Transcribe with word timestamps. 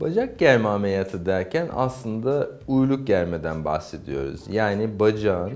Bacak 0.00 0.38
germe 0.38 0.68
ameliyatı 0.68 1.26
derken 1.26 1.68
aslında 1.74 2.50
uyluk 2.68 3.06
germeden 3.06 3.64
bahsediyoruz. 3.64 4.40
Yani 4.50 5.00
bacağın 5.00 5.52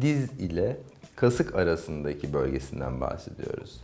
diz 0.00 0.40
ile 0.40 0.76
kasık 1.16 1.54
arasındaki 1.54 2.32
bölgesinden 2.32 3.00
bahsediyoruz. 3.00 3.80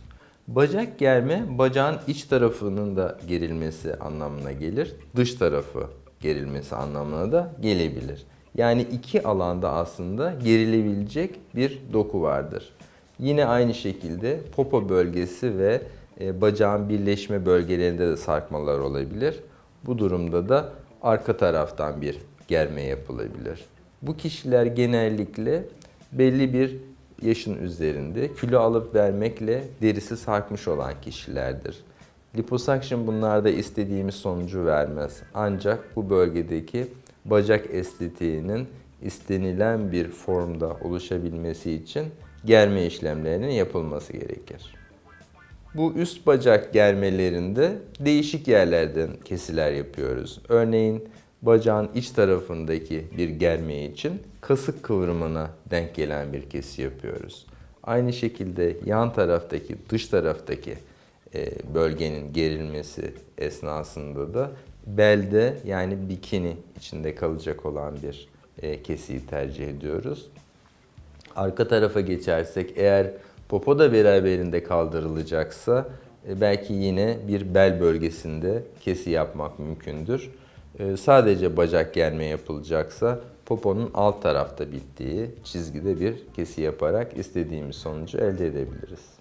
Bacak 0.47 0.99
germe 0.99 1.45
bacağın 1.57 1.97
iç 2.07 2.23
tarafının 2.23 2.95
da 2.95 3.17
gerilmesi 3.27 3.95
anlamına 3.95 4.51
gelir. 4.51 4.95
Dış 5.15 5.33
tarafı 5.33 5.87
gerilmesi 6.19 6.75
anlamına 6.75 7.31
da 7.31 7.51
gelebilir. 7.61 8.25
Yani 8.55 8.81
iki 8.81 9.23
alanda 9.23 9.71
aslında 9.71 10.33
gerilebilecek 10.43 11.39
bir 11.55 11.81
doku 11.93 12.21
vardır. 12.21 12.73
Yine 13.19 13.45
aynı 13.45 13.73
şekilde 13.73 14.39
popo 14.55 14.89
bölgesi 14.89 15.57
ve 15.57 15.81
e, 16.21 16.41
bacağın 16.41 16.89
birleşme 16.89 17.45
bölgelerinde 17.45 18.07
de 18.07 18.17
sarkmalar 18.17 18.79
olabilir. 18.79 19.39
Bu 19.85 19.97
durumda 19.97 20.49
da 20.49 20.69
arka 21.01 21.37
taraftan 21.37 22.01
bir 22.01 22.17
germe 22.47 22.81
yapılabilir. 22.81 23.65
Bu 24.01 24.17
kişiler 24.17 24.65
genellikle 24.65 25.63
belli 26.11 26.53
bir 26.53 26.77
yaşın 27.21 27.63
üzerinde 27.63 28.33
kilo 28.33 28.59
alıp 28.59 28.95
vermekle 28.95 29.63
derisi 29.81 30.17
sarkmış 30.17 30.67
olan 30.67 30.93
kişilerdir. 31.01 31.83
Liposuction 32.37 33.07
bunlarda 33.07 33.49
istediğimiz 33.49 34.15
sonucu 34.15 34.65
vermez. 34.65 35.21
Ancak 35.33 35.95
bu 35.95 36.09
bölgedeki 36.09 36.87
bacak 37.25 37.65
estetiğinin 37.71 38.67
istenilen 39.01 39.91
bir 39.91 40.07
formda 40.07 40.77
oluşabilmesi 40.81 41.71
için 41.71 42.05
germe 42.45 42.85
işlemlerinin 42.85 43.49
yapılması 43.49 44.13
gerekir. 44.13 44.75
Bu 45.77 45.93
üst 45.93 46.27
bacak 46.27 46.73
germelerinde 46.73 47.77
değişik 47.99 48.47
yerlerden 48.47 49.09
kesiler 49.25 49.71
yapıyoruz. 49.71 50.39
Örneğin 50.49 51.09
bacağın 51.41 51.89
iç 51.95 52.09
tarafındaki 52.09 53.05
bir 53.17 53.29
germe 53.29 53.85
için 53.85 54.21
kasık 54.41 54.83
kıvrımına 54.83 55.49
denk 55.71 55.95
gelen 55.95 56.33
bir 56.33 56.49
kesi 56.49 56.81
yapıyoruz. 56.81 57.45
Aynı 57.83 58.13
şekilde 58.13 58.77
yan 58.85 59.13
taraftaki, 59.13 59.75
dış 59.89 60.07
taraftaki 60.07 60.77
e, 61.35 61.51
bölgenin 61.73 62.33
gerilmesi 62.33 63.13
esnasında 63.37 64.33
da 64.33 64.51
belde 64.87 65.57
yani 65.65 66.09
bikini 66.09 66.57
içinde 66.77 67.15
kalacak 67.15 67.65
olan 67.65 67.93
bir 68.03 68.27
e, 68.61 68.83
kesiyi 68.83 69.25
tercih 69.25 69.67
ediyoruz. 69.67 70.27
Arka 71.35 71.67
tarafa 71.67 72.01
geçersek 72.01 72.73
eğer 72.75 73.11
popo 73.49 73.79
da 73.79 73.93
beraberinde 73.93 74.63
kaldırılacaksa 74.63 75.87
e, 76.29 76.41
belki 76.41 76.73
yine 76.73 77.17
bir 77.27 77.53
bel 77.53 77.81
bölgesinde 77.81 78.63
kesi 78.79 79.09
yapmak 79.09 79.59
mümkündür. 79.59 80.31
E, 80.79 80.97
Sadece 80.97 81.57
bacak 81.57 81.93
germe 81.93 82.25
yapılacaksa 82.25 83.19
poponun 83.45 83.91
alt 83.93 84.21
tarafta 84.21 84.71
bittiği 84.71 85.29
çizgide 85.43 85.99
bir 85.99 86.15
kesi 86.35 86.61
yaparak 86.61 87.17
istediğimiz 87.17 87.75
sonucu 87.75 88.17
elde 88.17 88.47
edebiliriz. 88.47 89.15